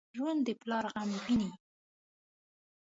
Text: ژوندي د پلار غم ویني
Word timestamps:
ژوندي 0.17 0.53
د 0.57 0.59
پلار 0.61 0.85
غم 0.93 1.09
ویني 1.23 1.51